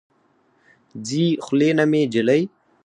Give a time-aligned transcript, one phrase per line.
[1.07, 2.41] ځي خلې نه مې جلۍ